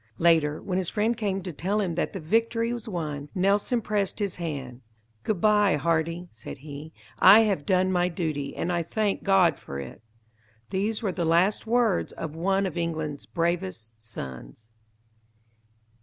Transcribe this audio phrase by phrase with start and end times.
[0.17, 4.17] Later, when his friend came to tell him that the victory was won, Nelson pressed
[4.17, 4.81] his hand.
[5.23, 9.77] "Good bye, Hardy!" said he, "I have done my duty, and I thank God for
[9.79, 10.01] it."
[10.71, 14.71] These were the last words of one of England's bravest sons.